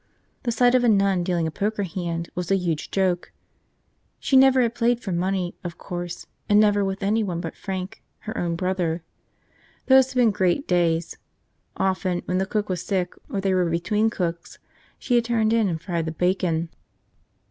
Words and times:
The 0.41 0.51
sight 0.51 0.73
of 0.73 0.83
a 0.83 0.89
nun 0.89 1.23
dealing 1.23 1.45
a 1.45 1.51
poker 1.51 1.83
hand 1.83 2.31
was 2.33 2.49
a 2.49 2.55
huge 2.57 2.89
joke. 2.89 3.31
She 4.19 4.35
never 4.35 4.63
had 4.63 4.73
played 4.73 4.99
for 4.99 5.11
money, 5.11 5.53
of 5.63 5.77
course, 5.77 6.25
and 6.49 6.59
never 6.59 6.83
with 6.83 7.03
anyone 7.03 7.39
but 7.39 7.55
Frank, 7.55 8.01
her 8.21 8.35
own 8.35 8.55
brother. 8.55 9.03
Those 9.85 10.07
had 10.11 10.15
been 10.19 10.31
great 10.31 10.67
days. 10.67 11.19
Often, 11.77 12.23
when 12.25 12.39
the 12.39 12.47
cook 12.47 12.67
was 12.67 12.81
sick 12.81 13.13
or 13.29 13.39
they 13.41 13.53
were 13.53 13.69
between 13.69 14.09
cooks, 14.09 14.57
she 14.97 15.13
had 15.13 15.25
turned 15.25 15.53
in 15.53 15.67
and 15.67 15.79
fried 15.79 16.05
the 16.07 16.11
bacon. 16.11 16.69